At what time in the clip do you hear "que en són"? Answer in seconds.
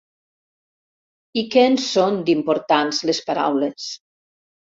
1.55-2.17